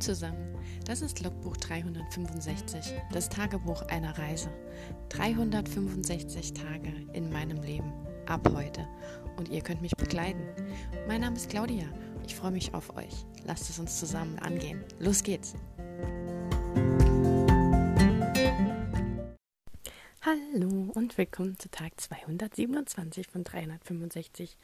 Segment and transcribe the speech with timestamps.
[0.00, 4.50] Zusammen, das ist Logbuch 365, das Tagebuch einer Reise.
[5.08, 7.92] 365 Tage in meinem Leben,
[8.26, 8.86] ab heute.
[9.36, 10.46] Und ihr könnt mich begleiten.
[11.08, 11.86] Mein Name ist Claudia,
[12.26, 13.24] ich freue mich auf euch.
[13.44, 14.84] Lasst es uns zusammen angehen.
[14.98, 15.54] Los geht's!
[20.20, 24.58] Hallo und willkommen zu Tag 227 von 365.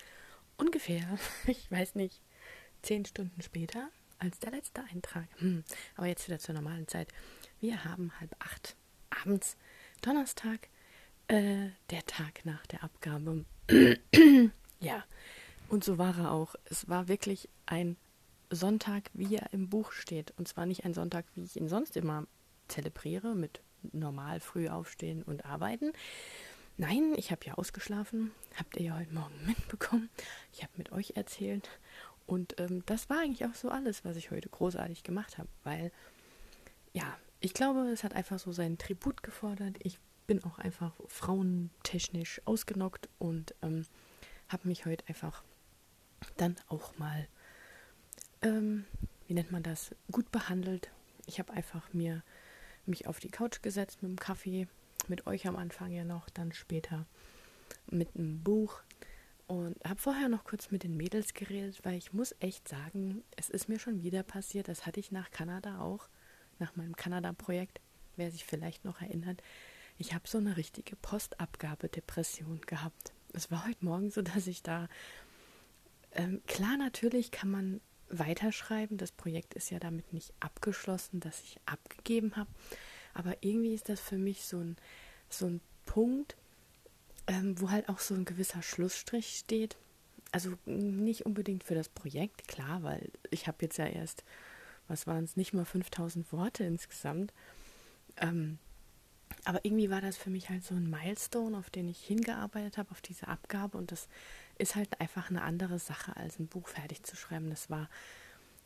[0.58, 1.02] Ungefähr,
[1.46, 2.20] ich weiß nicht,
[2.82, 3.88] 10 Stunden später
[4.22, 5.26] als der letzte Eintrag.
[5.38, 5.64] Hm,
[5.96, 7.08] aber jetzt wieder zur normalen Zeit.
[7.60, 8.76] Wir haben halb acht
[9.10, 9.56] abends,
[10.00, 10.68] Donnerstag,
[11.26, 13.44] äh, der Tag nach der Abgabe.
[14.80, 15.04] ja,
[15.68, 16.54] und so war er auch.
[16.66, 17.96] Es war wirklich ein
[18.48, 20.32] Sonntag, wie er im Buch steht.
[20.36, 22.26] Und zwar nicht ein Sonntag, wie ich ihn sonst immer
[22.68, 23.60] zelebriere, mit
[23.92, 25.92] normal früh aufstehen und arbeiten.
[26.76, 30.10] Nein, ich habe ja ausgeschlafen, habt ihr ja heute Morgen mitbekommen.
[30.52, 31.68] Ich habe mit euch erzählt
[32.26, 35.92] und ähm, das war eigentlich auch so alles, was ich heute großartig gemacht habe, weil
[36.92, 39.76] ja, ich glaube, es hat einfach so seinen Tribut gefordert.
[39.80, 43.84] Ich bin auch einfach frauentechnisch ausgenockt und ähm,
[44.48, 45.42] habe mich heute einfach
[46.36, 47.26] dann auch mal,
[48.42, 48.84] ähm,
[49.26, 50.90] wie nennt man das, gut behandelt.
[51.26, 52.22] Ich habe einfach mir
[52.86, 54.68] mich auf die Couch gesetzt mit dem Kaffee,
[55.08, 57.06] mit euch am Anfang ja noch, dann später
[57.90, 58.80] mit einem Buch
[59.52, 63.50] und habe vorher noch kurz mit den Mädels geredet, weil ich muss echt sagen, es
[63.50, 64.66] ist mir schon wieder passiert.
[64.66, 66.08] Das hatte ich nach Kanada auch,
[66.58, 67.78] nach meinem Kanada-Projekt,
[68.16, 69.42] wer sich vielleicht noch erinnert.
[69.98, 73.12] Ich habe so eine richtige Postabgabedepression gehabt.
[73.34, 74.88] Es war heute Morgen so, dass ich da
[76.12, 78.96] ähm, klar natürlich kann man weiterschreiben.
[78.96, 82.50] Das Projekt ist ja damit nicht abgeschlossen, dass ich abgegeben habe.
[83.12, 84.76] Aber irgendwie ist das für mich so ein,
[85.28, 86.36] so ein Punkt,
[87.26, 89.76] ähm, wo halt auch so ein gewisser Schlussstrich steht.
[90.32, 94.24] Also nicht unbedingt für das Projekt, klar, weil ich habe jetzt ja erst,
[94.88, 97.32] was waren es, nicht mal 5000 Worte insgesamt.
[98.16, 98.58] Ähm,
[99.44, 102.90] aber irgendwie war das für mich halt so ein Milestone, auf den ich hingearbeitet habe,
[102.90, 103.76] auf diese Abgabe.
[103.76, 104.08] Und das
[104.58, 107.50] ist halt einfach eine andere Sache, als ein Buch fertig zu schreiben.
[107.50, 107.88] Das war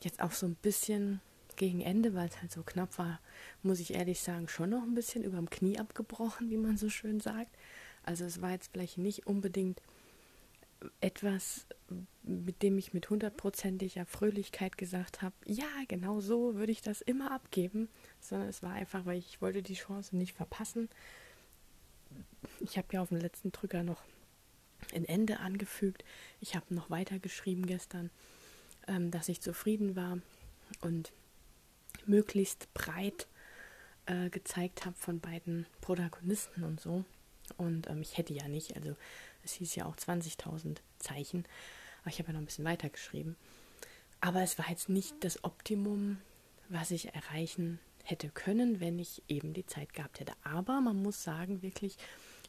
[0.03, 1.21] jetzt auch so ein bisschen
[1.57, 3.21] gegen Ende, weil es halt so knapp war,
[3.63, 7.21] muss ich ehrlich sagen, schon noch ein bisschen überm Knie abgebrochen, wie man so schön
[7.21, 7.57] sagt.
[8.07, 9.83] Also es war jetzt vielleicht nicht unbedingt
[11.01, 11.67] etwas,
[12.23, 17.33] mit dem ich mit hundertprozentiger Fröhlichkeit gesagt habe, ja, genau so würde ich das immer
[17.33, 17.89] abgeben,
[18.21, 20.89] sondern es war einfach, weil ich wollte die Chance nicht verpassen.
[22.61, 24.03] Ich habe ja auf dem letzten Drücker noch
[24.95, 26.05] ein Ende angefügt.
[26.41, 28.11] Ich habe noch weiter geschrieben gestern,
[28.87, 30.19] ähm, dass ich zufrieden war
[30.81, 31.13] und
[32.07, 33.27] möglichst breit
[34.07, 37.05] äh, gezeigt habe von beiden Protagonisten und so.
[37.53, 38.97] Und ähm, ich hätte ja nicht, also
[39.45, 41.45] es hieß ja auch 20.000 Zeichen,
[42.03, 43.37] aber ich habe ja noch ein bisschen weiter geschrieben.
[44.21, 46.19] Aber es war jetzt nicht das Optimum,
[46.69, 50.33] was ich erreichen hätte können, wenn ich eben die Zeit gehabt hätte.
[50.43, 51.97] Aber man muss sagen, wirklich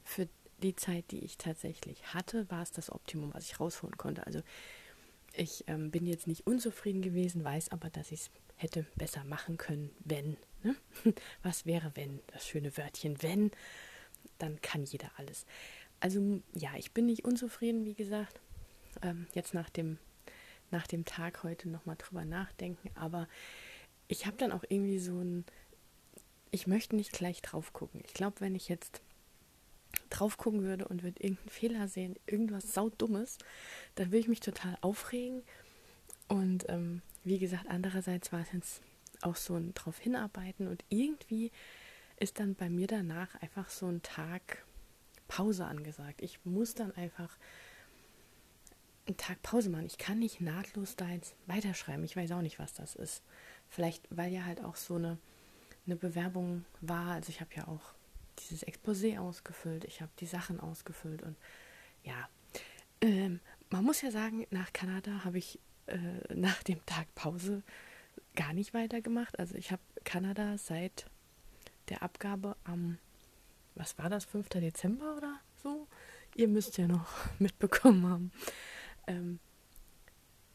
[0.03, 0.27] für
[0.61, 4.25] die Zeit, die ich tatsächlich hatte, war es das Optimum, was ich rausholen konnte.
[4.25, 4.41] Also
[5.33, 9.57] ich ähm, bin jetzt nicht unzufrieden gewesen, weiß aber, dass ich es hätte besser machen
[9.57, 10.37] können, wenn.
[10.63, 10.75] Ne?
[11.43, 12.19] Was wäre, wenn?
[12.27, 13.51] Das schöne Wörtchen, wenn
[14.37, 15.45] dann kann jeder alles.
[15.99, 18.39] Also ja, ich bin nicht unzufrieden, wie gesagt.
[19.01, 19.97] Ähm, jetzt nach dem,
[20.71, 23.27] nach dem Tag heute nochmal drüber nachdenken, aber
[24.07, 25.45] ich habe dann auch irgendwie so ein,
[26.51, 28.01] ich möchte nicht gleich drauf gucken.
[28.05, 29.01] Ich glaube, wenn ich jetzt
[30.09, 33.37] drauf gucken würde und würde irgendeinen Fehler sehen, irgendwas saudummes,
[33.95, 35.43] dann würde ich mich total aufregen.
[36.27, 38.81] Und ähm, wie gesagt, andererseits war es jetzt
[39.21, 41.51] auch so ein drauf hinarbeiten und irgendwie
[42.17, 44.65] ist dann bei mir danach einfach so ein Tag
[45.27, 46.21] Pause angesagt.
[46.21, 47.37] Ich muss dann einfach
[49.07, 49.85] einen Tag Pause machen.
[49.85, 52.03] Ich kann nicht nahtlos da jetzt weiterschreiben.
[52.03, 53.23] Ich weiß auch nicht, was das ist.
[53.69, 55.17] Vielleicht, weil ja halt auch so eine,
[55.85, 57.13] eine Bewerbung war.
[57.13, 57.93] Also ich habe ja auch
[58.39, 59.85] dieses Exposé ausgefüllt.
[59.85, 61.35] Ich habe die Sachen ausgefüllt und
[62.03, 62.29] ja.
[63.01, 63.39] Ähm,
[63.69, 65.97] man muss ja sagen, nach Kanada habe ich äh,
[66.33, 67.63] nach dem Tag Pause
[68.35, 69.39] gar nicht weitergemacht.
[69.39, 71.05] Also ich habe Kanada seit
[71.89, 72.97] der Abgabe am,
[73.75, 74.49] was war das, 5.
[74.49, 75.87] Dezember oder so?
[76.35, 77.07] Ihr müsst ja noch
[77.39, 78.31] mitbekommen haben.
[79.07, 79.39] Ähm,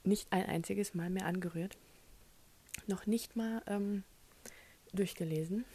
[0.04, 1.76] nicht ein einziges Mal mehr angerührt.
[2.86, 4.04] Noch nicht mal ähm,
[4.92, 5.64] durchgelesen.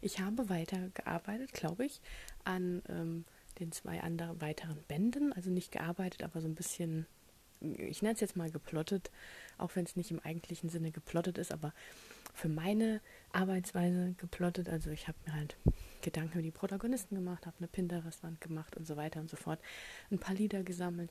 [0.00, 2.00] Ich habe weitergearbeitet, glaube ich,
[2.42, 3.24] an ähm,
[3.60, 5.32] den zwei anderen weiteren Bänden.
[5.32, 7.06] Also nicht gearbeitet, aber so ein bisschen,
[7.60, 9.12] ich nenne es jetzt mal geplottet,
[9.58, 11.72] auch wenn es nicht im eigentlichen Sinne geplottet ist, aber
[12.34, 13.00] für meine
[13.32, 14.68] Arbeitsweise geplottet.
[14.68, 15.56] Also ich habe mir halt
[16.02, 19.60] Gedanken über die Protagonisten gemacht, habe eine Pinterest-Wand gemacht und so weiter und so fort.
[20.10, 21.10] Ein paar Lieder gesammelt.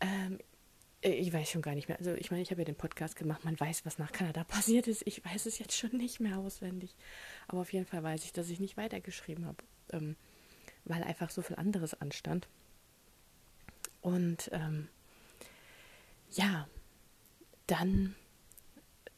[0.00, 0.38] Ähm,
[1.02, 1.98] Äh, ich weiß schon gar nicht mehr.
[1.98, 3.44] Also ich meine, ich habe ja den Podcast gemacht.
[3.44, 5.02] Man weiß, was nach Kanada passiert ist.
[5.06, 6.94] Ich weiß es jetzt schon nicht mehr auswendig.
[7.48, 9.58] Aber auf jeden Fall weiß ich, dass ich nicht weitergeschrieben habe,
[9.92, 10.16] ähm,
[10.84, 12.48] weil einfach so viel anderes anstand.
[14.00, 14.88] Und ähm,
[16.30, 16.68] ja,
[17.66, 18.14] dann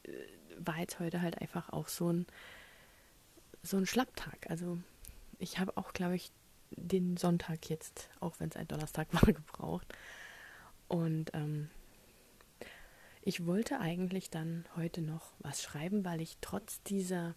[0.05, 0.11] äh,
[0.59, 2.27] war jetzt heute halt einfach auch so ein
[3.63, 4.49] so ein Schlapptag.
[4.49, 4.79] Also
[5.39, 6.31] ich habe auch, glaube ich,
[6.71, 9.87] den Sonntag jetzt, auch wenn es ein Donnerstag war, gebraucht.
[10.89, 11.71] Und ähm,
[13.23, 17.35] ich wollte eigentlich dann heute noch was schreiben, weil ich trotz dieser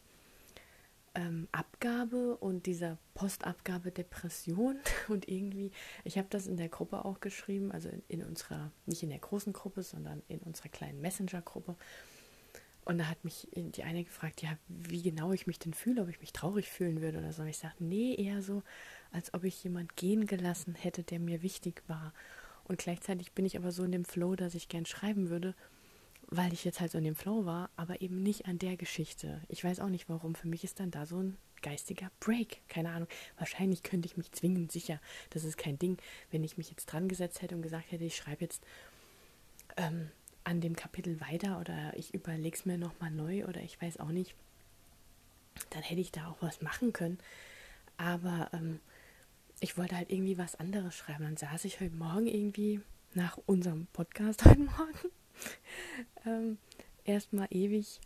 [1.13, 4.79] ähm, Abgabe und dieser Postabgabe Depression
[5.09, 5.71] und irgendwie,
[6.05, 9.19] ich habe das in der Gruppe auch geschrieben, also in, in, unserer, nicht in der
[9.19, 11.75] großen Gruppe, sondern in unserer kleinen Messenger-Gruppe.
[12.83, 16.09] Und da hat mich die eine gefragt, ja, wie genau ich mich denn fühle, ob
[16.09, 17.43] ich mich traurig fühlen würde oder so.
[17.43, 18.63] Und ich sagte, nee, eher so,
[19.11, 22.13] als ob ich jemand gehen gelassen hätte, der mir wichtig war.
[22.63, 25.55] Und gleichzeitig bin ich aber so in dem Flow, dass ich gern schreiben würde,
[26.27, 29.41] weil ich jetzt halt so in dem Flow war, aber eben nicht an der Geschichte.
[29.47, 30.33] Ich weiß auch nicht warum.
[30.33, 32.61] Für mich ist dann da so ein geistiger Break.
[32.67, 33.07] Keine Ahnung.
[33.37, 34.99] Wahrscheinlich könnte ich mich zwingen, sicher.
[35.29, 35.97] Das ist kein Ding.
[36.31, 38.63] Wenn ich mich jetzt dran gesetzt hätte und gesagt hätte, ich schreibe jetzt
[39.77, 40.09] ähm,
[40.43, 44.09] an dem Kapitel weiter oder ich überlege es mir nochmal neu oder ich weiß auch
[44.09, 44.35] nicht,
[45.69, 47.17] dann hätte ich da auch was machen können.
[47.97, 48.79] Aber ähm,
[49.59, 51.23] ich wollte halt irgendwie was anderes schreiben.
[51.23, 52.81] Dann saß ich heute Morgen irgendwie
[53.13, 55.11] nach unserem Podcast heute Morgen
[56.25, 56.57] ähm,
[57.03, 57.99] erstmal ewig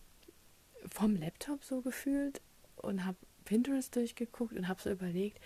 [0.88, 2.42] vom Laptop so gefühlt
[2.76, 5.40] und habe Pinterest durchgeguckt und habe so überlegt,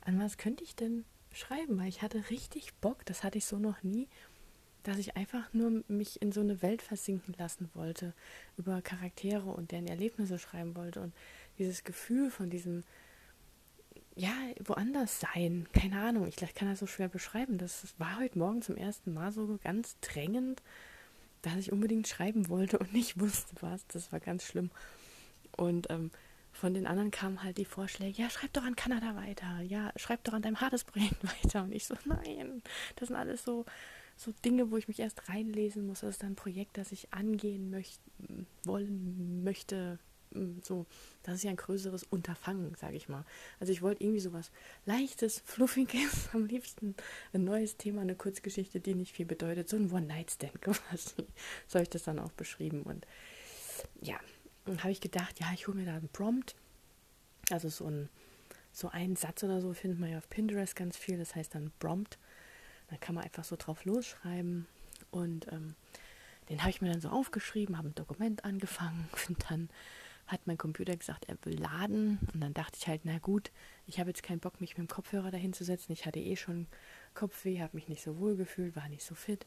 [0.00, 3.58] an was könnte ich denn schreiben, weil ich hatte richtig Bock, das hatte ich so
[3.58, 4.08] noch nie,
[4.82, 8.14] dass ich einfach nur mich in so eine Welt versinken lassen wollte,
[8.56, 11.12] über Charaktere und deren Erlebnisse schreiben wollte und
[11.58, 12.84] dieses Gefühl von diesem
[14.16, 14.32] ja,
[14.64, 15.66] woanders sein.
[15.72, 17.58] Keine Ahnung, ich kann das so schwer beschreiben.
[17.58, 20.62] Das war heute Morgen zum ersten Mal so ganz drängend,
[21.42, 23.86] dass ich unbedingt schreiben wollte und nicht wusste was.
[23.86, 24.70] Das war ganz schlimm.
[25.56, 26.10] Und ähm,
[26.52, 30.24] von den anderen kamen halt die Vorschläge, ja, schreib doch an Kanada weiter, ja, schreib
[30.24, 31.62] doch an deinem Hades-Projekt weiter.
[31.62, 32.62] Und ich so, nein,
[32.96, 33.64] das sind alles so,
[34.20, 36.00] so Dinge, wo ich mich erst reinlesen muss.
[36.00, 38.00] Das ist ein Projekt, das ich angehen möchte,
[38.64, 39.98] wollen möchte,
[40.32, 40.86] Mm, so,
[41.22, 43.24] das ist ja ein größeres Unterfangen, sage ich mal.
[43.58, 44.50] Also ich wollte irgendwie sowas
[44.86, 46.94] leichtes, fluffiges, am liebsten
[47.32, 51.26] ein neues Thema, eine Kurzgeschichte, die nicht viel bedeutet, so ein One-Night-Stand quasi.
[51.66, 53.06] So habe ich das dann auch beschrieben und
[54.00, 54.18] ja,
[54.66, 56.54] dann habe ich gedacht, ja, ich hole mir da einen Prompt,
[57.50, 58.08] also so ein
[58.72, 61.72] so einen Satz oder so findet man ja auf Pinterest ganz viel, das heißt dann
[61.80, 62.18] Prompt.
[62.90, 64.66] Dann kann man einfach so drauf losschreiben
[65.10, 65.74] und ähm,
[66.48, 69.70] den habe ich mir dann so aufgeschrieben, habe ein Dokument angefangen und dann
[70.26, 72.18] hat mein Computer gesagt, er will laden.
[72.32, 73.50] Und dann dachte ich halt, na gut,
[73.86, 75.92] ich habe jetzt keinen Bock, mich mit dem Kopfhörer dahin zu setzen.
[75.92, 76.68] Ich hatte eh schon
[77.14, 79.44] Kopfweh, habe mich nicht so wohl gefühlt, war nicht so fit.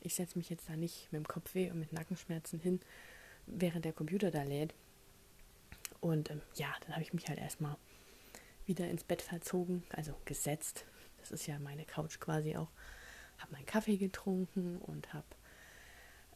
[0.00, 2.80] Ich setze mich jetzt da nicht mit dem Kopfweh und mit Nackenschmerzen hin,
[3.46, 4.72] während der Computer da lädt.
[6.00, 7.76] Und ähm, ja, dann habe ich mich halt erstmal
[8.66, 10.84] wieder ins Bett verzogen, also gesetzt.
[11.20, 12.70] Das ist ja meine Couch quasi auch.
[13.38, 15.26] Habe meinen Kaffee getrunken und habe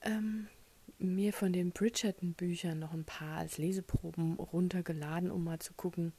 [0.02, 0.48] ähm,
[0.98, 6.12] mir von den Bridgerton-Büchern noch ein paar als Leseproben runtergeladen, um mal zu gucken,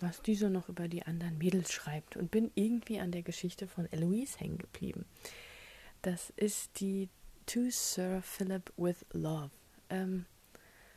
[0.00, 3.90] was dieser noch über die anderen Mädels schreibt und bin irgendwie an der Geschichte von
[3.92, 5.04] Eloise hängen geblieben.
[6.02, 7.08] Das ist die
[7.46, 9.50] To Sir Philip with Love.
[9.90, 10.26] Ähm,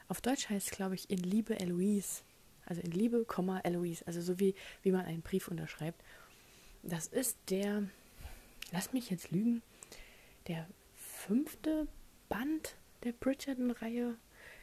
[0.08, 2.22] auf Deutsch heißt es, glaube ich, in Liebe Eloise.
[2.65, 3.25] Also in Liebe,
[3.63, 4.06] Eloise.
[4.06, 6.03] Also so wie, wie man einen Brief unterschreibt.
[6.84, 7.84] Das ist der,
[8.72, 9.62] lass mich jetzt lügen,
[10.48, 11.88] der fünfte
[12.28, 14.16] Band der Bridgerton-Reihe.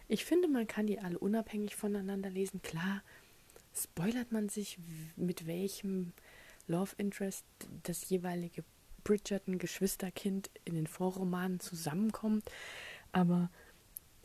[0.09, 2.61] Ich finde, man kann die alle unabhängig voneinander lesen.
[2.63, 3.03] Klar,
[3.75, 4.79] spoilert man sich,
[5.17, 6.13] mit welchem
[6.67, 7.45] Love Interest
[7.85, 8.65] das jeweilige
[9.05, 12.51] Bridgerton-Geschwisterkind in den Vorromanen zusammenkommt.
[13.13, 13.51] Aber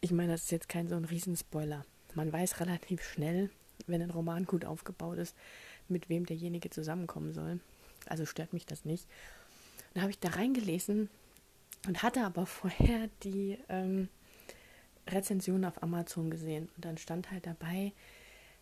[0.02, 1.86] ich meine, das ist jetzt kein so ein Riesenspoiler.
[2.16, 3.50] Man weiß relativ schnell,
[3.88, 5.36] wenn ein Roman gut aufgebaut ist,
[5.88, 7.60] mit wem derjenige zusammenkommen soll.
[8.10, 9.08] Also stört mich das nicht.
[9.94, 11.10] Da habe ich da reingelesen
[11.88, 14.10] und hatte aber vorher die ähm,
[15.08, 16.70] Rezension auf Amazon gesehen.
[16.76, 17.94] Und dann stand halt dabei,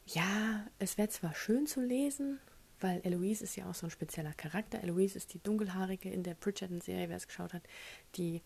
[0.05, 2.39] ja, es wäre zwar schön zu lesen,
[2.79, 4.81] weil Eloise ist ja auch so ein spezieller Charakter.
[4.81, 7.63] Eloise ist die dunkelhaarige in der Bridgerton-Serie, wer es geschaut hat,
[8.15, 8.41] die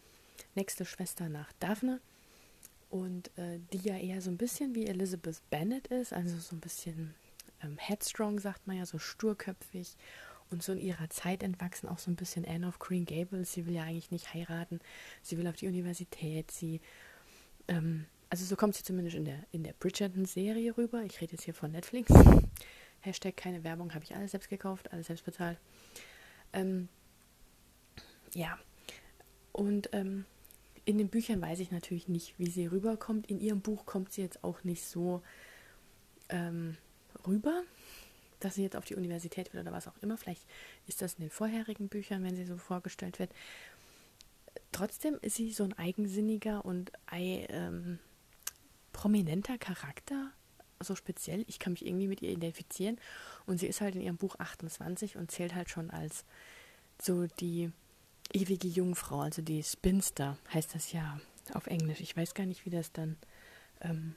[0.54, 2.02] nächste Schwester nach Daphne.
[2.90, 6.60] Und äh, die ja eher so ein bisschen wie Elizabeth Bennet ist, also so ein
[6.60, 7.16] bisschen
[7.64, 9.96] ähm, headstrong, sagt man ja, so sturköpfig
[10.52, 13.54] und so in ihrer Zeit entwachsen, auch so ein bisschen Anne of Green Gables.
[13.54, 14.80] Sie will ja eigentlich nicht heiraten,
[15.22, 16.82] sie will auf die Universität, sie,
[17.68, 21.04] ähm, also so kommt sie zumindest in der, in der Bridgerton-Serie rüber.
[21.04, 22.12] Ich rede jetzt hier von Netflix.
[23.02, 25.60] Hashtag keine Werbung, habe ich alles selbst gekauft, alles selbst bezahlt.
[26.54, 26.90] Ähm,
[28.34, 28.58] ja,
[29.52, 30.26] Und ähm,
[30.86, 33.28] in den Büchern weiß ich natürlich nicht, wie sie rüberkommt.
[33.28, 35.24] In ihrem Buch kommt sie jetzt auch nicht so
[36.30, 36.78] ähm,
[37.26, 37.64] rüber,
[38.40, 40.18] dass sie jetzt auf die Universität will oder was auch immer.
[40.18, 40.46] Vielleicht
[40.88, 43.32] ist das in den vorherigen Büchern, wenn sie so vorgestellt wird.
[44.72, 48.00] Trotzdem ist sie so ein eigensinniger und ähm,
[48.92, 50.32] prominenter Charakter,
[50.82, 51.46] so speziell.
[51.48, 52.98] Ich kann mich irgendwie mit ihr identifizieren.
[53.46, 56.26] Und sie ist halt in ihrem Buch 28 und zählt halt schon als
[57.02, 57.72] so die
[58.34, 61.20] ewige Jungfrau, also die Spinster, heißt das ja
[61.54, 62.02] auf Englisch.
[62.02, 63.18] Ich weiß gar nicht, wie das dann.
[63.82, 64.16] Ähm,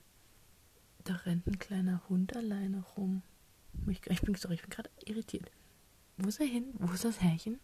[1.04, 3.22] da rennt ein kleiner Hund alleine rum.
[3.88, 5.50] Ich, ich bin, bin gerade irritiert.
[6.16, 6.74] Wo ist er hin?
[6.74, 7.60] Wo ist das Härchen?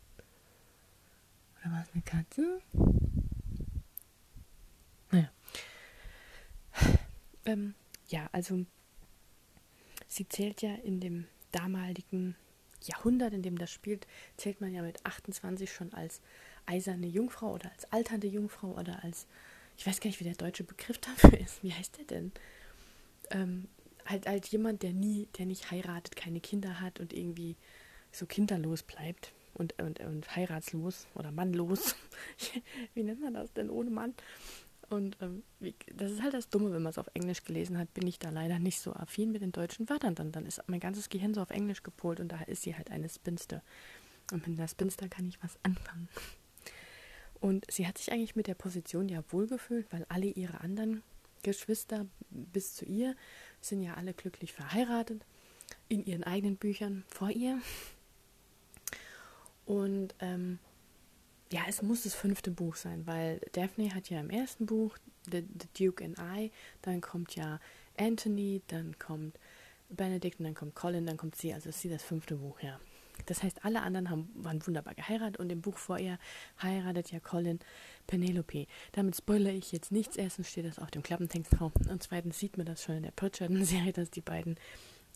[1.60, 2.60] Oder war es eine Katze?
[5.10, 5.30] Naja.
[7.46, 7.74] Ähm,
[8.08, 8.64] ja, also
[10.08, 12.36] sie zählt ja in dem damaligen
[12.82, 14.06] Jahrhundert, in dem das spielt,
[14.38, 16.22] zählt man ja mit 28 schon als
[16.66, 19.26] eiserne Jungfrau oder als alternde Jungfrau oder als,
[19.76, 21.62] ich weiß gar nicht, wie der deutsche Begriff dafür ist.
[21.62, 22.32] Wie heißt der denn?
[23.30, 23.68] Ähm,
[24.06, 27.56] halt, halt jemand, der nie, der nicht heiratet, keine Kinder hat und irgendwie
[28.12, 31.96] so kinderlos bleibt und, und, und heiratslos oder mannlos.
[32.94, 34.14] wie nennt man das denn ohne Mann?
[34.90, 37.92] Und ähm, wie, das ist halt das Dumme, wenn man es auf Englisch gelesen hat,
[37.94, 40.14] bin ich da leider nicht so affin mit den deutschen Wörtern.
[40.14, 42.90] Dann, dann ist mein ganzes Gehirn so auf Englisch gepolt und da ist sie halt
[42.90, 43.62] eine Spinster.
[44.32, 46.08] Und mit einer Spinster kann ich was anfangen.
[47.40, 51.02] Und sie hat sich eigentlich mit der Position ja wohlgefühlt, weil alle ihre anderen
[51.42, 53.14] Geschwister bis zu ihr
[53.64, 55.24] sind ja alle glücklich verheiratet
[55.88, 57.60] in ihren eigenen Büchern vor ihr.
[59.66, 60.58] Und ähm,
[61.52, 64.98] ja, es muss das fünfte Buch sein, weil Daphne hat ja im ersten Buch
[65.30, 66.50] The, The Duke and I,
[66.82, 67.60] dann kommt ja
[67.96, 69.38] Anthony, dann kommt
[69.88, 72.78] Benedict und dann kommt Colin, dann kommt sie, also ist sie das fünfte Buch, ja.
[73.26, 76.18] Das heißt, alle anderen haben, waren wunderbar geheiratet und im Buch vor ihr
[76.62, 77.60] heiratet ja Colin
[78.06, 78.66] Penelope.
[78.92, 80.16] Damit spoilere ich jetzt nichts.
[80.16, 83.12] Erstens steht das auf dem Klappentext drauf und zweitens sieht man das schon in der
[83.12, 84.56] Pritchard-Serie, dass die beiden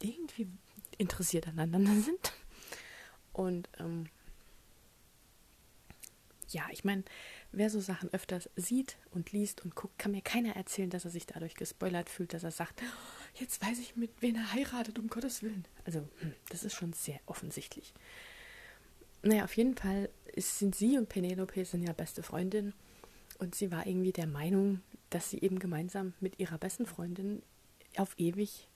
[0.01, 0.49] irgendwie
[0.97, 2.33] interessiert aneinander sind.
[3.33, 4.07] Und ähm,
[6.49, 7.05] ja, ich meine,
[7.53, 11.11] wer so Sachen öfters sieht und liest und guckt, kann mir keiner erzählen, dass er
[11.11, 12.83] sich dadurch gespoilert fühlt, dass er sagt,
[13.35, 15.65] jetzt weiß ich, mit wen er heiratet, um Gottes Willen.
[15.85, 17.93] Also, hm, das ist schon sehr offensichtlich.
[19.23, 22.73] Naja, auf jeden Fall ist, sind sie und Penelope sind ja beste Freundinnen
[23.39, 24.81] und sie war irgendwie der Meinung,
[25.11, 27.43] dass sie eben gemeinsam mit ihrer besten Freundin
[27.97, 28.69] auf ewig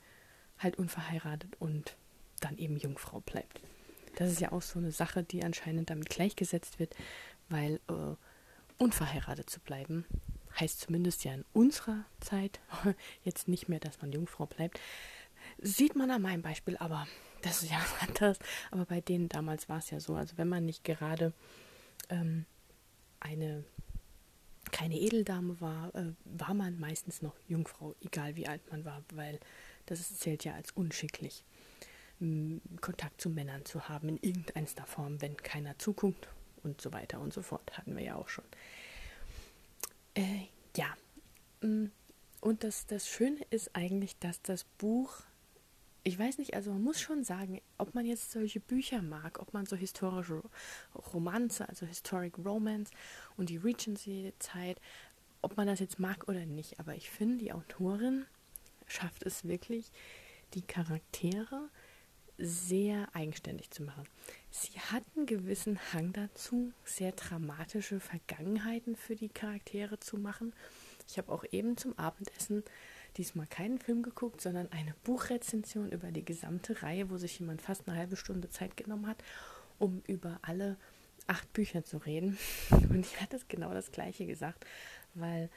[0.59, 1.97] halt unverheiratet und
[2.41, 3.61] dann eben Jungfrau bleibt.
[4.17, 6.95] Das ist ja auch so eine Sache, die anscheinend damit gleichgesetzt wird,
[7.49, 8.15] weil äh,
[8.79, 10.05] unverheiratet zu bleiben
[10.59, 12.61] heißt zumindest ja in unserer Zeit
[13.25, 14.81] jetzt nicht mehr, dass man Jungfrau bleibt.
[15.59, 17.07] Sieht man an meinem Beispiel, aber
[17.43, 18.39] das ist ja was anderes.
[18.71, 21.33] Aber bei denen damals war es ja so, also wenn man nicht gerade
[22.11, 22.47] ähm,
[23.21, 23.65] eine
[24.71, 29.39] keine Edeldame war, äh, war man meistens noch Jungfrau, egal wie alt man war, weil
[29.87, 31.45] das zählt ja als unschicklich,
[32.81, 36.29] Kontakt zu Männern zu haben in irgendeiner Form, wenn keiner zuguckt
[36.63, 37.77] und so weiter und so fort.
[37.77, 38.45] Hatten wir ja auch schon.
[40.15, 40.95] Äh, ja.
[41.61, 41.87] Mm,
[42.41, 45.23] und das, das Schöne ist eigentlich, dass das Buch,
[46.03, 49.53] ich weiß nicht, also man muss schon sagen, ob man jetzt solche Bücher mag, ob
[49.55, 50.43] man so historische
[51.13, 52.91] Romanze, also Historic Romance
[53.37, 54.81] und die Regency-Zeit,
[55.41, 56.81] ob man das jetzt mag oder nicht.
[56.81, 58.27] Aber ich finde, die Autorin
[58.87, 59.93] schafft es wirklich,
[60.55, 61.71] die Charaktere
[62.39, 64.05] sehr eigenständig zu machen.
[64.51, 70.53] Sie hat einen gewissen Hang dazu, sehr dramatische Vergangenheiten für die Charaktere zu machen.
[71.09, 72.65] Ich habe auch eben zum Abendessen
[73.17, 77.87] diesmal keinen Film geguckt, sondern eine Buchrezension über die gesamte Reihe, wo sich jemand fast
[77.87, 79.23] eine halbe Stunde Zeit genommen hat,
[79.79, 80.77] um über alle
[81.27, 82.39] acht Bücher zu reden.
[82.71, 84.65] Und ich hatte genau das gleiche gesagt,
[85.15, 85.51] weil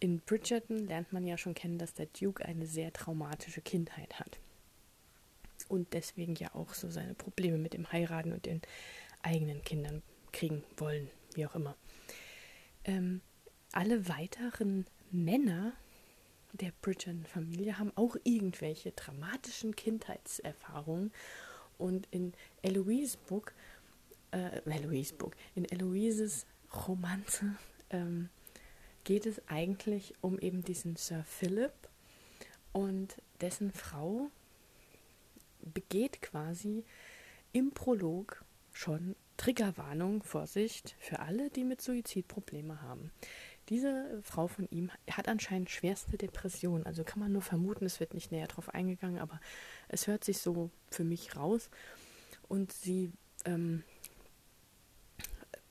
[0.00, 4.40] in Bridgerton lernt man ja schon kennen, dass der Duke eine sehr traumatische Kindheit hat
[5.68, 8.60] und deswegen ja auch so seine Probleme mit dem Heiraten und den
[9.22, 10.02] eigenen Kindern
[10.32, 11.76] kriegen wollen, wie auch immer.
[12.84, 13.20] Ähm,
[13.72, 15.72] alle weiteren Männer
[16.52, 21.12] der Bridgerton-Familie haben auch irgendwelche dramatischen Kindheitserfahrungen
[21.78, 23.54] und in Eloise Book,
[24.32, 26.46] äh, Eloise Book, in Eloises
[26.86, 27.56] Romanze
[27.90, 28.28] ähm,
[29.04, 31.72] geht es eigentlich um eben diesen Sir Philip
[32.72, 34.30] und dessen Frau,
[35.64, 36.84] begeht quasi
[37.52, 43.10] im Prolog schon Triggerwarnung, Vorsicht für alle, die mit Suizid Probleme haben.
[43.68, 46.84] Diese Frau von ihm hat anscheinend schwerste Depressionen.
[46.84, 49.40] Also kann man nur vermuten, es wird nicht näher drauf eingegangen, aber
[49.88, 51.70] es hört sich so für mich raus.
[52.48, 53.12] Und sie
[53.44, 53.84] ähm,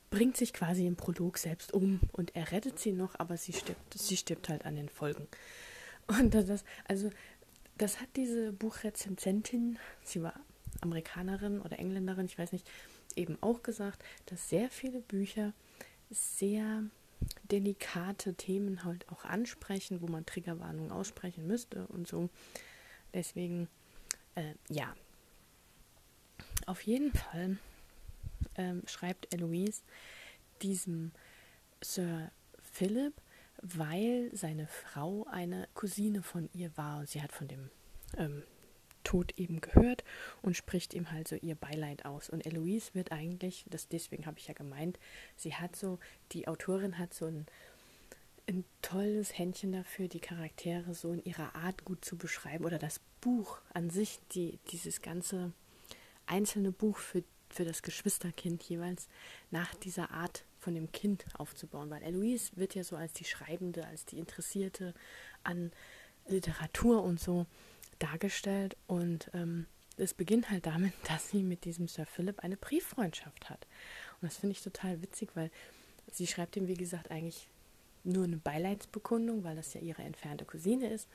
[0.09, 3.93] bringt sich quasi im Prolog selbst um und er rettet sie noch, aber sie stirbt,
[3.93, 5.27] sie stirbt halt an den Folgen.
[6.07, 7.11] Und das, also,
[7.79, 10.33] das hat diese Buchrezensentin, sie war
[10.81, 12.69] Amerikanerin oder Engländerin, ich weiß nicht,
[13.15, 15.53] eben auch gesagt, dass sehr viele Bücher
[16.09, 16.83] sehr
[17.51, 22.29] delikate Themen halt auch ansprechen, wo man Triggerwarnungen aussprechen müsste und so.
[23.13, 23.67] Deswegen,
[24.35, 24.93] äh, ja.
[26.65, 27.57] Auf jeden Fall
[28.55, 29.81] ähm, schreibt Eloise
[30.61, 31.11] diesem
[31.81, 32.31] Sir
[32.61, 33.13] Philip,
[33.61, 37.69] weil seine Frau eine Cousine von ihr war sie hat von dem
[38.17, 38.43] ähm,
[39.03, 40.03] Tod eben gehört
[40.41, 42.29] und spricht ihm halt so ihr Beileid aus.
[42.29, 44.99] Und Eloise wird eigentlich, das deswegen habe ich ja gemeint,
[45.35, 45.99] sie hat so,
[46.31, 47.45] die Autorin hat so ein,
[48.47, 52.99] ein tolles Händchen dafür, die Charaktere so in ihrer Art gut zu beschreiben oder das
[53.21, 55.53] Buch an sich, die, dieses ganze
[56.25, 59.07] einzelne Buch für, für das Geschwisterkind jeweils
[59.49, 63.85] nach dieser Art von dem Kind aufzubauen, weil Eloise wird ja so als die Schreibende,
[63.87, 64.93] als die Interessierte
[65.43, 65.71] an
[66.27, 67.45] Literatur und so
[67.97, 69.65] dargestellt und ähm,
[69.97, 73.67] es beginnt halt damit, dass sie mit diesem Sir Philip eine Brieffreundschaft hat.
[74.21, 75.51] Und das finde ich total witzig, weil
[76.11, 77.47] sie schreibt ihm, wie gesagt, eigentlich
[78.03, 81.07] nur eine Beileidsbekundung, weil das ja ihre entfernte Cousine ist.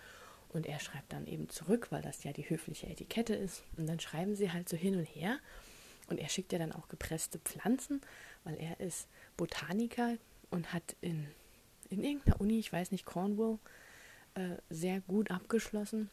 [0.50, 3.64] Und er schreibt dann eben zurück, weil das ja die höfliche Etikette ist.
[3.76, 5.38] Und dann schreiben sie halt so hin und her.
[6.08, 8.00] Und er schickt ja dann auch gepresste Pflanzen,
[8.44, 10.16] weil er ist Botaniker
[10.50, 11.26] und hat in,
[11.90, 13.58] in irgendeiner Uni, ich weiß nicht, Cornwall,
[14.34, 16.11] äh, sehr gut abgeschlossen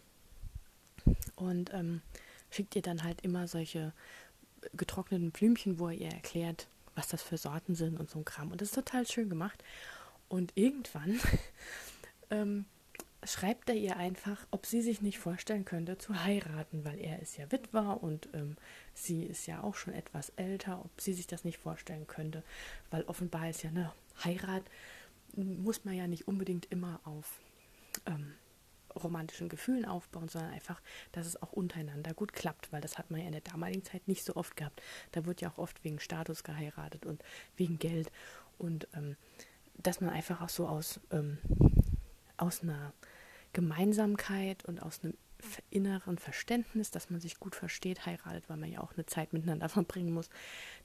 [1.36, 2.02] und ähm,
[2.50, 3.94] schickt ihr dann halt immer solche
[4.74, 8.52] getrockneten Blümchen, wo er ihr erklärt, was das für Sorten sind und so ein Kram.
[8.52, 9.64] Und das ist total schön gemacht.
[10.28, 11.20] Und irgendwann
[12.30, 12.66] ähm,
[13.24, 17.38] schreibt er ihr einfach, ob sie sich nicht vorstellen könnte zu heiraten, weil er ist
[17.38, 18.58] ja Witwer und ähm,
[18.94, 22.44] sie ist ja auch schon etwas älter, ob sie sich das nicht vorstellen könnte,
[22.90, 23.92] weil offenbar ist ja eine
[24.24, 24.64] Heirat,
[25.36, 27.40] muss man ja nicht unbedingt immer auf
[28.06, 28.34] ähm,
[28.96, 33.22] romantischen Gefühlen aufbauen, sondern einfach, dass es auch untereinander gut klappt, weil das hat man
[33.22, 34.82] ja in der damaligen Zeit nicht so oft gehabt.
[35.12, 37.24] Da wird ja auch oft wegen Status geheiratet und
[37.56, 38.12] wegen Geld
[38.58, 39.16] und ähm,
[39.78, 41.38] dass man einfach auch so aus, ähm,
[42.38, 42.94] aus einer
[43.54, 45.16] Gemeinsamkeit und aus einem
[45.72, 49.70] inneren Verständnis, dass man sich gut versteht, heiratet, weil man ja auch eine Zeit miteinander
[49.70, 50.30] verbringen muss.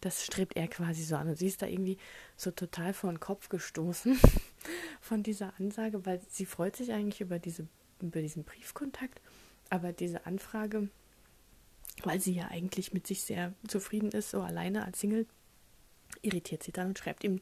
[0.01, 1.29] Das strebt er quasi so an.
[1.29, 1.99] Und sie ist da irgendwie
[2.37, 4.19] so total vor den Kopf gestoßen
[5.01, 7.69] von dieser Ansage, weil sie freut sich eigentlich über diese
[8.03, 9.21] über diesen Briefkontakt,
[9.71, 10.89] aber diese Anfrage,
[12.03, 15.27] weil sie ja eigentlich mit sich sehr zufrieden ist, so alleine als Single,
[16.23, 17.41] irritiert sie dann und schreibt ihm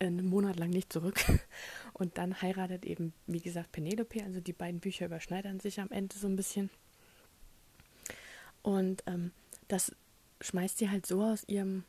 [0.00, 1.20] einen Monat lang nicht zurück.
[1.92, 4.24] Und dann heiratet eben, wie gesagt, Penelope.
[4.24, 6.70] Also die beiden Bücher überschneidern sich am Ende so ein bisschen.
[8.62, 9.32] Und ähm,
[9.68, 9.94] das
[10.40, 11.84] schmeißt sie halt so aus ihrem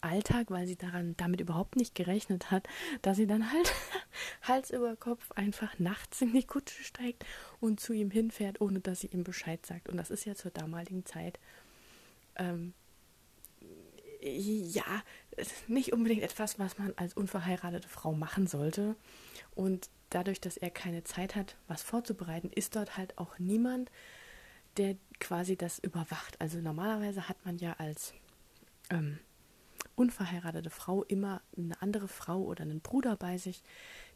[0.00, 2.68] Alltag, weil sie daran damit überhaupt nicht gerechnet hat,
[3.02, 3.72] dass sie dann halt
[4.42, 7.24] Hals über Kopf einfach nachts in die Kutsche steigt
[7.60, 9.88] und zu ihm hinfährt, ohne dass sie ihm Bescheid sagt.
[9.88, 11.38] Und das ist ja zur damaligen Zeit
[12.36, 12.74] ähm,
[14.20, 15.02] ja
[15.66, 18.96] nicht unbedingt etwas, was man als unverheiratete Frau machen sollte.
[19.54, 23.90] Und dadurch, dass er keine Zeit hat, was vorzubereiten, ist dort halt auch niemand,
[24.76, 26.40] der quasi das überwacht.
[26.40, 28.14] Also normalerweise hat man ja als
[28.90, 29.18] ähm,
[29.96, 33.62] unverheiratete Frau immer eine andere Frau oder einen Bruder bei sich,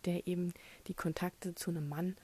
[0.04, 0.52] der eben
[0.86, 2.16] die Kontakte zu einem Mann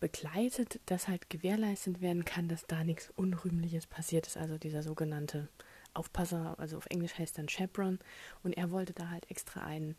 [0.00, 4.36] begleitet, dass halt gewährleistet werden kann, dass da nichts Unrühmliches passiert ist.
[4.36, 5.48] Also dieser sogenannte
[5.94, 7.98] Aufpasser, also auf Englisch heißt dann Chaperon.
[8.42, 9.96] Und er wollte da halt extra einen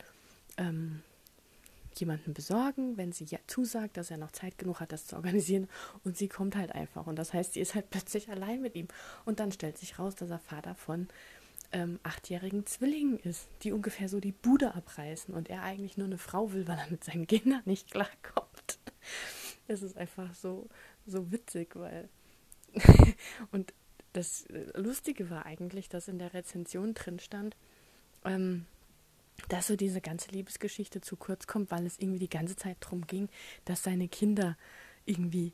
[0.58, 1.02] ähm,
[2.00, 5.68] jemanden besorgen, wenn sie ja zusagt, dass er noch Zeit genug hat, das zu organisieren.
[6.04, 7.08] Und sie kommt halt einfach.
[7.08, 8.88] Und das heißt, sie ist halt plötzlich allein mit ihm.
[9.26, 11.08] Und dann stellt sich raus, dass er Vater von
[11.72, 16.18] ähm, achtjährigen Zwillingen ist, die ungefähr so die Bude abreißen und er eigentlich nur eine
[16.18, 18.80] Frau will, weil er mit seinen Kindern nicht klarkommt.
[19.68, 20.70] Es ist einfach so,
[21.08, 22.08] so witzig, weil.
[23.52, 23.74] und
[24.16, 27.56] das Lustige war eigentlich, dass in der Rezension drin stand,
[28.24, 28.66] ähm,
[29.50, 33.06] dass so diese ganze Liebesgeschichte zu kurz kommt, weil es irgendwie die ganze Zeit darum
[33.06, 33.30] ging,
[33.66, 34.58] dass seine Kinder
[35.06, 35.54] irgendwie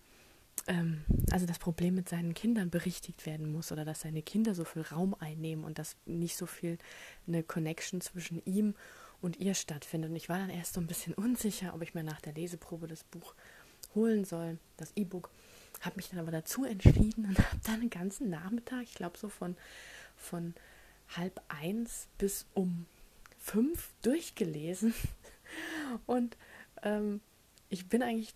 [0.68, 4.64] ähm, also das Problem mit seinen Kindern berichtigt werden muss oder dass seine Kinder so
[4.64, 6.78] viel Raum einnehmen und dass nicht so viel
[7.28, 8.76] eine Connection zwischen ihm
[9.22, 10.12] und ihr stattfindet.
[10.12, 12.88] Und ich war dann erst so ein bisschen unsicher, ob ich mir nach der Leseprobe
[12.88, 13.34] das Buch
[13.96, 15.30] holen soll, das E-Book.
[15.82, 19.30] Habe mich dann aber dazu entschieden und habe dann den ganzen Nachmittag, ich glaube so
[19.30, 19.56] von,
[20.16, 20.54] von
[21.16, 22.86] halb eins bis um
[23.40, 24.94] fünf durchgelesen.
[26.06, 26.38] Und
[26.84, 27.20] ähm,
[27.68, 28.34] ich bin eigentlich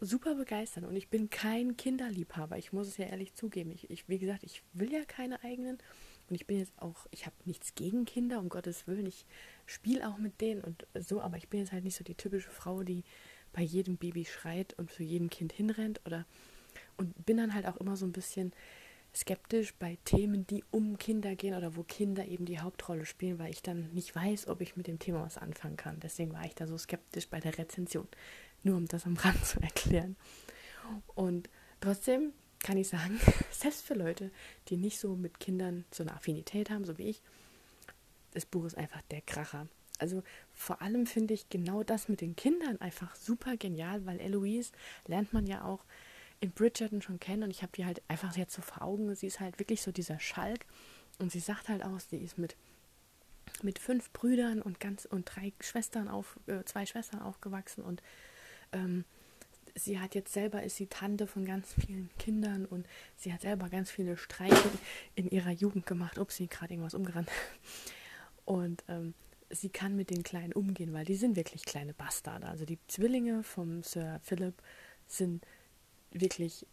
[0.00, 2.56] super begeistert und ich bin kein Kinderliebhaber.
[2.56, 3.70] Ich muss es ja ehrlich zugeben.
[3.70, 5.78] Ich, ich, wie gesagt, ich will ja keine eigenen
[6.28, 9.06] Und ich bin jetzt auch, ich habe nichts gegen Kinder, um Gottes Willen.
[9.06, 9.26] Ich
[9.66, 12.50] spiele auch mit denen und so, aber ich bin jetzt halt nicht so die typische
[12.50, 13.04] Frau, die
[13.52, 16.24] bei jedem Baby schreit und zu jedem Kind hinrennt oder
[16.96, 18.52] und bin dann halt auch immer so ein bisschen
[19.14, 23.50] skeptisch bei Themen, die um Kinder gehen oder wo Kinder eben die Hauptrolle spielen, weil
[23.50, 25.98] ich dann nicht weiß, ob ich mit dem Thema was anfangen kann.
[26.00, 28.06] Deswegen war ich da so skeptisch bei der Rezension.
[28.62, 30.16] Nur um das am Rand zu erklären.
[31.14, 31.50] Und
[31.80, 33.18] trotzdem kann ich sagen,
[33.50, 34.30] selbst für Leute,
[34.68, 37.22] die nicht so mit Kindern so eine Affinität haben, so wie ich,
[38.32, 39.66] das Buch ist einfach der Kracher.
[39.98, 40.22] Also
[40.54, 44.72] vor allem finde ich genau das mit den Kindern einfach super genial, weil Eloise
[45.06, 45.84] lernt man ja auch
[46.40, 49.14] in Bridgerton schon kennen und ich habe die halt einfach jetzt so vor Augen.
[49.14, 50.64] Sie ist halt wirklich so dieser Schalk
[51.18, 52.56] und sie sagt halt aus, sie ist mit
[53.62, 58.02] mit fünf Brüdern und ganz und drei Schwestern auf äh, zwei Schwestern aufgewachsen und
[58.72, 59.04] ähm,
[59.74, 63.68] sie hat jetzt selber ist sie Tante von ganz vielen Kindern und sie hat selber
[63.68, 64.70] ganz viele Streiche
[65.14, 66.18] in ihrer Jugend gemacht.
[66.18, 67.28] Ups, sie gerade irgendwas umgerannt.
[68.44, 69.14] Und ähm,
[69.50, 72.46] sie kann mit den Kleinen umgehen, weil die sind wirklich kleine Bastarde.
[72.46, 74.54] Also die Zwillinge vom Sir Philip
[75.06, 75.46] sind
[76.12, 76.66] wirklich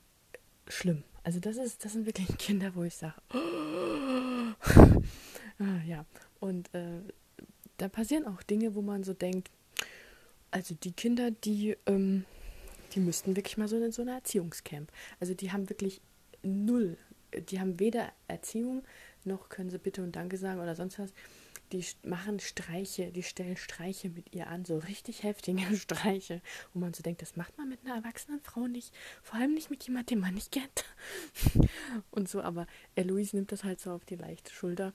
[0.67, 1.03] schlimm.
[1.23, 4.53] Also das ist, das sind wirklich Kinder, wo ich sage, oh.
[5.59, 6.05] ah, ja.
[6.39, 7.01] Und äh,
[7.77, 9.49] da passieren auch Dinge, wo man so denkt,
[10.51, 12.25] also die Kinder, die, ähm,
[12.93, 14.91] die müssten wirklich mal so in so einer Erziehungscamp.
[15.19, 16.01] Also die haben wirklich
[16.43, 16.97] null,
[17.49, 18.83] die haben weder Erziehung
[19.27, 21.13] noch können sie bitte und danke sagen oder sonst was
[21.71, 26.41] die machen Streiche, die stellen Streiche mit ihr an, so richtig heftige Streiche,
[26.73, 29.69] wo man so denkt, das macht man mit einer erwachsenen Frau nicht, vor allem nicht
[29.69, 30.85] mit jemandem, den man nicht kennt.
[32.11, 34.93] und so, aber Eloise nimmt das halt so auf die leichte Schulter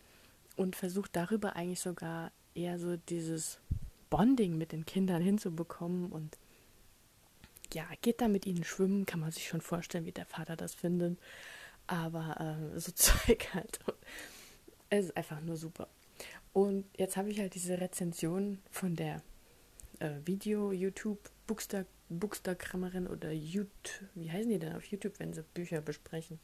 [0.56, 3.58] und versucht darüber eigentlich sogar eher so dieses
[4.10, 6.36] Bonding mit den Kindern hinzubekommen und
[7.72, 10.74] ja, geht da mit ihnen schwimmen, kann man sich schon vorstellen, wie der Vater das
[10.74, 11.18] findet.
[11.86, 12.38] Aber
[12.74, 13.78] äh, so Zeug halt.
[14.90, 15.88] Es ist einfach nur super.
[16.52, 19.22] Und jetzt habe ich halt diese Rezension von der
[20.00, 23.70] äh, Video, YouTube, Bookster, Bookstagrammerin oder YouTube,
[24.14, 26.38] wie heißen die denn auf YouTube, wenn sie Bücher besprechen?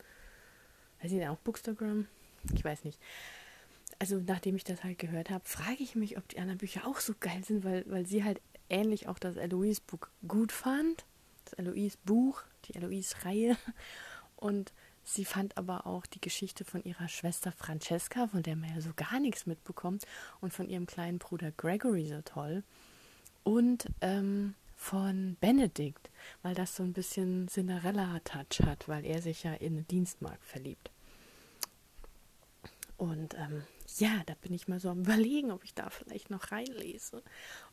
[1.03, 2.07] Heißen die denn auch Bookstagram?
[2.55, 2.99] Ich weiß nicht.
[3.99, 7.01] Also nachdem ich das halt gehört habe, frage ich mich, ob die anderen Bücher auch
[7.01, 8.41] so geil sind, weil, weil sie halt
[8.71, 11.05] ähnlich auch das Eloise-Buch gut fand.
[11.45, 13.57] Das Eloise-Buch, die Eloise-Reihe.
[14.37, 14.73] Und
[15.11, 18.91] Sie fand aber auch die Geschichte von ihrer Schwester Francesca, von der man ja so
[18.95, 20.07] gar nichts mitbekommt,
[20.43, 22.63] und von ihrem kleinen Bruder Gregory so toll.
[23.43, 26.11] Und ähm, von Benedict,
[26.43, 30.91] weil das so ein bisschen Cinderella-Touch hat, weil er sich ja in eine Dienstmark verliebt.
[32.99, 33.63] Und ähm,
[33.97, 37.23] ja, da bin ich mal so am Überlegen, ob ich da vielleicht noch reinlese.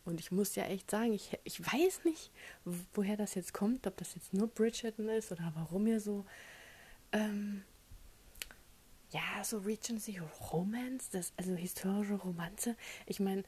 [0.06, 2.32] Und ich muss ja echt sagen, ich, ich weiß nicht,
[2.93, 6.26] woher das jetzt kommt, ob das jetzt nur Bridgerton ist oder warum ihr so
[7.15, 7.63] ähm,
[9.12, 10.19] ja, so Regency
[10.51, 12.75] Romance, das, also historische Romanze.
[13.06, 13.43] Ich meine,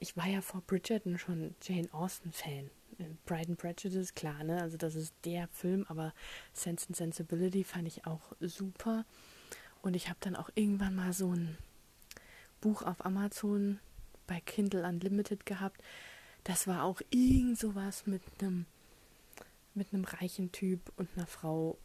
[0.00, 2.70] ich war ja vor Bridgerton schon Jane Austen-Fan.
[3.24, 4.60] Pride and Prejudice, klar, ne?
[4.60, 6.12] Also das ist der Film, aber
[6.52, 9.04] Sense and Sensibility fand ich auch super.
[9.80, 11.56] Und ich habe dann auch irgendwann mal so ein
[12.60, 13.80] Buch auf Amazon
[14.26, 15.82] bei Kindle Unlimited gehabt.
[16.44, 18.66] Das war auch irgend sowas mit einem
[19.74, 21.78] mit einem reichen Typ und einer Frau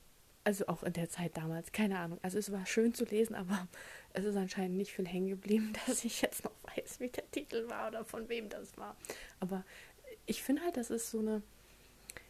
[0.48, 2.20] also auch in der Zeit damals, keine Ahnung.
[2.22, 3.68] Also es war schön zu lesen, aber
[4.14, 7.68] es ist anscheinend nicht viel hängen geblieben, dass ich jetzt noch weiß, wie der Titel
[7.68, 8.96] war oder von wem das war.
[9.42, 9.66] Aber
[10.26, 11.42] ich finde halt, das ist so eine.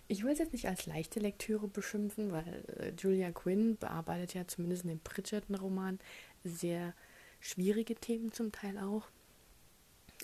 [0.08, 4.48] Ich will es jetzt nicht als leichte Lektüre beschimpfen, weil äh, Julia Quinn bearbeitet ja
[4.48, 6.00] zumindest in dem Bridgerton-Roman
[6.44, 6.96] sehr
[7.40, 9.10] schwierige Themen zum Teil auch.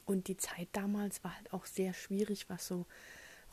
[0.06, 2.88] Und die Zeit damals war halt auch sehr schwierig, was so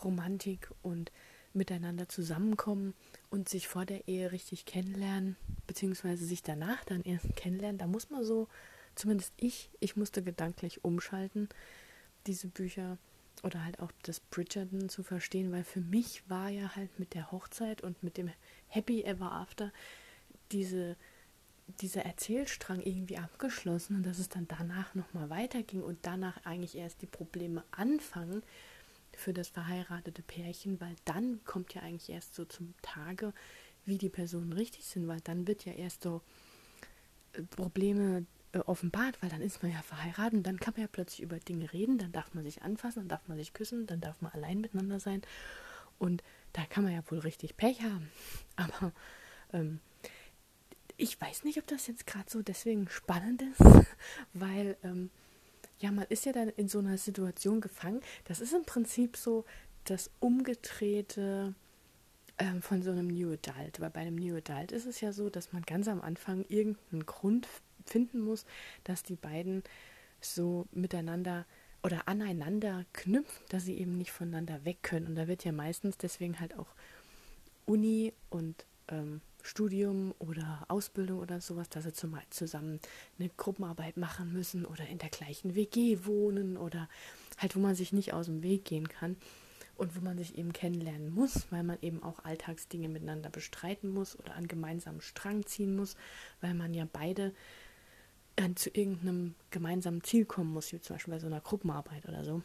[0.02, 1.12] Romantik und
[1.52, 2.94] miteinander zusammenkommen
[3.30, 5.36] und sich vor der Ehe richtig kennenlernen,
[5.66, 8.48] beziehungsweise sich danach dann erst kennenlernen, da muss man so,
[8.94, 11.48] zumindest ich, ich musste gedanklich umschalten,
[12.26, 12.98] diese Bücher
[13.42, 17.32] oder halt auch das Bridgerton zu verstehen, weil für mich war ja halt mit der
[17.32, 18.30] Hochzeit und mit dem
[18.68, 19.72] Happy Ever After
[20.52, 20.96] diese,
[21.80, 27.02] dieser Erzählstrang irgendwie abgeschlossen und dass es dann danach nochmal weiterging und danach eigentlich erst
[27.02, 28.42] die Probleme anfangen,
[29.20, 33.32] für das verheiratete Pärchen, weil dann kommt ja eigentlich erst so zum Tage,
[33.84, 36.22] wie die Personen richtig sind, weil dann wird ja erst so
[37.34, 40.88] äh, Probleme äh, offenbart, weil dann ist man ja verheiratet und dann kann man ja
[40.90, 44.00] plötzlich über Dinge reden, dann darf man sich anfassen, dann darf man sich küssen, dann
[44.00, 45.22] darf man allein miteinander sein
[45.98, 48.10] und da kann man ja wohl richtig Pech haben.
[48.56, 48.92] Aber
[49.52, 49.80] ähm,
[50.96, 53.60] ich weiß nicht, ob das jetzt gerade so deswegen spannend ist,
[54.32, 55.10] weil ähm,
[55.80, 58.00] ja, man ist ja dann in so einer Situation gefangen.
[58.24, 59.44] Das ist im Prinzip so
[59.84, 61.54] das Umgedrehte
[62.38, 63.80] ähm, von so einem New Adult.
[63.80, 67.06] Weil bei einem New Adult ist es ja so, dass man ganz am Anfang irgendeinen
[67.06, 67.48] Grund
[67.86, 68.44] finden muss,
[68.84, 69.62] dass die beiden
[70.20, 71.46] so miteinander
[71.82, 75.06] oder aneinander knüpfen, dass sie eben nicht voneinander weg können.
[75.06, 76.68] Und da wird ja meistens deswegen halt auch
[77.64, 82.80] Uni und ähm, Studium oder Ausbildung oder sowas, dass sie zum, zusammen
[83.18, 86.88] eine Gruppenarbeit machen müssen oder in der gleichen WG wohnen oder
[87.38, 89.16] halt, wo man sich nicht aus dem Weg gehen kann
[89.76, 94.18] und wo man sich eben kennenlernen muss, weil man eben auch Alltagsdinge miteinander bestreiten muss
[94.18, 95.96] oder an gemeinsamen Strang ziehen muss,
[96.40, 97.32] weil man ja beide
[98.36, 102.24] äh, zu irgendeinem gemeinsamen Ziel kommen muss, wie zum Beispiel bei so einer Gruppenarbeit oder
[102.24, 102.42] so.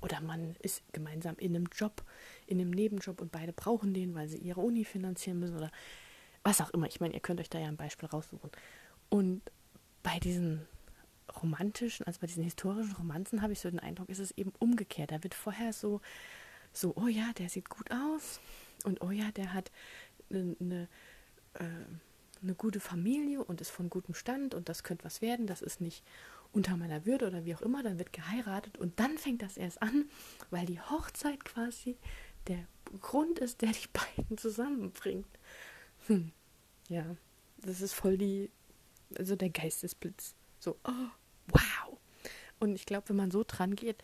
[0.00, 2.04] Oder man ist gemeinsam in einem Job,
[2.46, 5.70] in einem Nebenjob und beide brauchen den, weil sie ihre Uni finanzieren müssen oder
[6.44, 6.86] was auch immer.
[6.86, 8.50] Ich meine, ihr könnt euch da ja ein Beispiel raussuchen.
[9.08, 9.42] Und
[10.02, 10.66] bei diesen
[11.42, 15.10] romantischen, also bei diesen historischen Romanzen habe ich so den Eindruck, ist es eben umgekehrt.
[15.10, 16.00] Da wird vorher so,
[16.72, 18.40] so, oh ja, der sieht gut aus
[18.84, 19.70] und oh ja, der hat
[20.30, 20.88] eine, eine,
[21.54, 21.64] äh,
[22.42, 25.80] eine gute Familie und ist von gutem Stand und das könnte was werden, das ist
[25.80, 26.04] nicht
[26.52, 29.82] unter meiner Würde oder wie auch immer, dann wird geheiratet und dann fängt das erst
[29.82, 30.08] an,
[30.50, 31.96] weil die Hochzeit quasi
[32.46, 32.66] der
[33.00, 35.26] Grund ist, der die beiden zusammenbringt.
[36.06, 36.32] Hm.
[36.88, 37.16] Ja,
[37.58, 38.50] das ist voll die,
[39.16, 40.34] also der Geistesblitz.
[40.58, 41.08] So, oh,
[41.48, 41.98] wow.
[42.58, 44.02] Und ich glaube, wenn man so dran geht,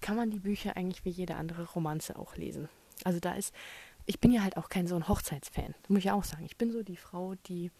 [0.00, 2.68] kann man die Bücher eigentlich wie jede andere Romanze auch lesen.
[3.04, 3.54] Also da ist,
[4.06, 6.44] ich bin ja halt auch kein so ein Hochzeitsfan, muss ich auch sagen.
[6.44, 7.70] Ich bin so die Frau, die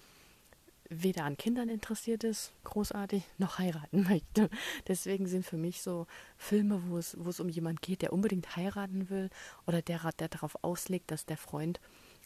[0.89, 4.51] weder an Kindern interessiert ist, großartig, noch heiraten möchte.
[4.87, 8.57] Deswegen sind für mich so Filme, wo es, wo es um jemanden geht, der unbedingt
[8.57, 9.31] heiraten will
[9.67, 11.81] oder der, der darauf auslegt, dass der Freund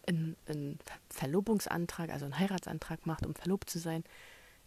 [0.07, 0.79] einen, einen
[1.11, 4.05] Verlobungsantrag, also einen Heiratsantrag macht, um verlobt zu sein,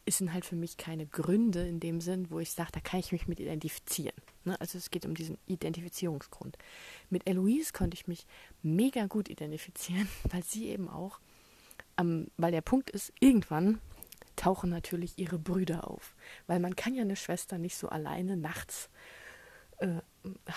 [0.10, 3.12] sind halt für mich keine Gründe in dem Sinn, wo ich sage, da kann ich
[3.12, 4.15] mich mit identifizieren.
[4.43, 4.60] Ne?
[4.60, 6.58] Also es geht um diesen Identifizierungsgrund.
[7.10, 8.25] Mit Eloise konnte ich mich
[8.62, 11.19] mega gut identifizieren, weil sie eben auch
[12.02, 13.80] ähm, weil der Punkt ist, irgendwann
[14.36, 16.16] tauchen natürlich ihre Brüder auf.
[16.48, 18.90] Weil man kann ja eine Schwester nicht so alleine nachts
[19.82, 20.02] äh,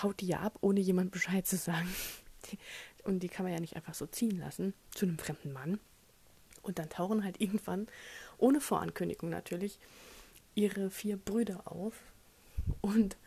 [0.01, 1.89] haut die ja ab, ohne jemand Bescheid zu sagen.
[3.03, 5.79] und die kann man ja nicht einfach so ziehen lassen zu einem fremden Mann.
[6.61, 7.87] Und dann tauchen halt irgendwann,
[8.37, 9.77] ohne Vorankündigung natürlich,
[10.55, 11.93] ihre vier Brüder auf
[12.81, 13.17] und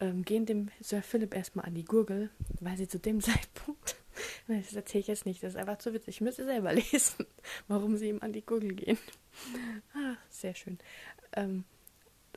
[0.00, 2.30] ähm, gehen dem Sir Philip erstmal an die Gurgel,
[2.60, 3.96] weil sie zu dem Zeitpunkt
[4.48, 6.16] das erzähle ich jetzt nicht, das ist einfach zu witzig.
[6.16, 7.26] Ich müsste selber lesen,
[7.66, 8.98] warum sie ihm an die Gurgel gehen.
[9.94, 10.78] Ah, sehr schön.
[11.32, 11.64] Ähm,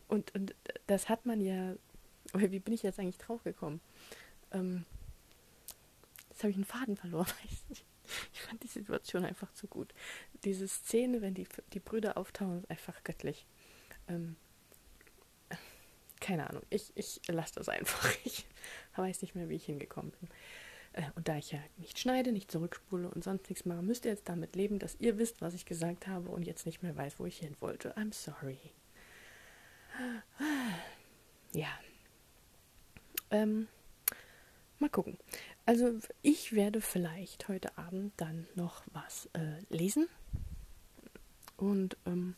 [0.07, 0.53] und, und
[0.87, 1.75] das hat man ja.
[2.33, 3.81] Wie bin ich jetzt eigentlich drauf gekommen?
[4.51, 4.85] Ähm,
[6.29, 7.27] jetzt habe ich einen Faden verloren.
[8.33, 9.93] Ich fand die Situation einfach zu gut.
[10.43, 13.45] Diese Szene, wenn die, die Brüder auftauchen, ist einfach göttlich.
[14.09, 14.35] Ähm,
[16.21, 16.63] keine Ahnung.
[16.69, 18.09] Ich, ich lasse das einfach.
[18.23, 18.45] Ich
[18.97, 20.29] weiß nicht mehr, wie ich hingekommen bin.
[20.93, 24.11] Äh, und da ich ja nicht schneide, nicht zurückspule und sonst nichts mache, müsst ihr
[24.11, 27.19] jetzt damit leben, dass ihr wisst, was ich gesagt habe und jetzt nicht mehr weiß,
[27.19, 27.95] wo ich hin wollte.
[27.97, 28.59] I'm sorry.
[31.53, 31.67] Ja.
[33.29, 33.67] Ähm,
[34.79, 35.17] mal gucken.
[35.65, 40.07] Also ich werde vielleicht heute Abend dann noch was äh, lesen
[41.57, 42.35] und ähm,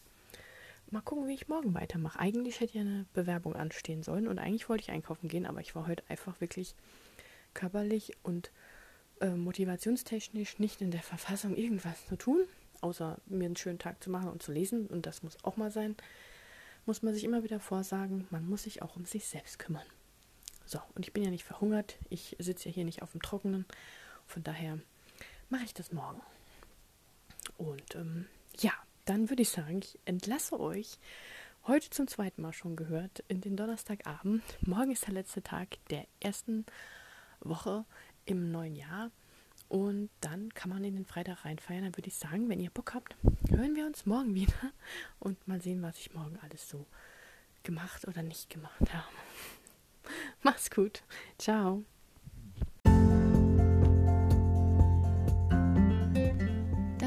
[0.93, 2.19] mal gucken, wie ich morgen weitermache.
[2.19, 5.75] Eigentlich hätte ja eine Bewerbung anstehen sollen und eigentlich wollte ich einkaufen gehen, aber ich
[5.75, 6.75] war heute einfach wirklich
[7.53, 8.51] körperlich und
[9.19, 12.45] äh, motivationstechnisch nicht in der Verfassung, irgendwas zu tun,
[12.82, 14.88] außer mir einen schönen Tag zu machen und zu lesen.
[14.88, 15.95] Und das muss auch mal sein.
[16.86, 19.86] Muss man sich immer wieder vorsagen, man muss sich auch um sich selbst kümmern.
[20.65, 21.97] So, und ich bin ja nicht verhungert.
[22.10, 23.65] Ich sitze ja hier nicht auf dem Trockenen.
[24.27, 24.79] Von daher
[25.49, 26.21] mache ich das morgen.
[27.58, 28.27] Und ähm,
[28.60, 28.73] ja,
[29.05, 30.97] dann würde ich sagen, ich entlasse euch
[31.67, 34.43] heute zum zweiten Mal schon gehört in den Donnerstagabend.
[34.61, 36.65] Morgen ist der letzte Tag der ersten
[37.41, 37.85] Woche
[38.25, 39.11] im neuen Jahr.
[39.69, 41.83] Und dann kann man in den Freitag reinfeiern.
[41.83, 43.15] Dann würde ich sagen, wenn ihr Bock habt,
[43.49, 44.71] hören wir uns morgen wieder
[45.19, 46.85] und mal sehen, was ich morgen alles so
[47.63, 49.13] gemacht oder nicht gemacht habe.
[50.43, 51.03] Mach's gut.
[51.37, 51.83] Ciao.